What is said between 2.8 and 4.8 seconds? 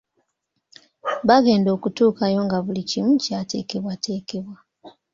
kimu kyatekebwatekebwa.